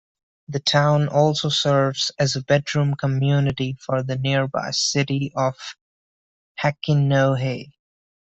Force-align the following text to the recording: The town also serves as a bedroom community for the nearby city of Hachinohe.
The 0.47 0.59
town 0.59 1.09
also 1.09 1.49
serves 1.49 2.11
as 2.17 2.35
a 2.35 2.41
bedroom 2.41 2.95
community 2.95 3.77
for 3.79 4.01
the 4.01 4.17
nearby 4.17 4.71
city 4.71 5.31
of 5.35 5.55
Hachinohe. 6.59 7.71